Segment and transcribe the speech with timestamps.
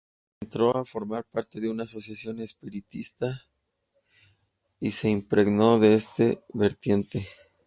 [0.39, 3.27] Entró a formar parte de una asociación espiritista
[4.79, 6.23] y se impregnó de esta
[6.55, 7.23] vertiente.